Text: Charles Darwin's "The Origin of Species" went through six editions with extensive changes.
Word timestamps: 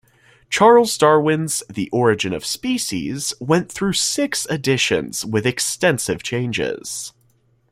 Charles 0.49 0.97
Darwin's 0.97 1.61
"The 1.69 1.87
Origin 1.91 2.33
of 2.33 2.43
Species" 2.43 3.35
went 3.39 3.71
through 3.71 3.93
six 3.93 4.47
editions 4.47 5.23
with 5.23 5.45
extensive 5.45 6.23
changes. 6.23 7.13